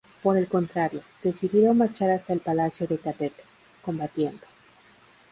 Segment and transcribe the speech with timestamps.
[0.23, 3.43] Por el contrario, decidieron marchar hasta el Palacio de Catete,
[3.83, 4.41] combatiendo.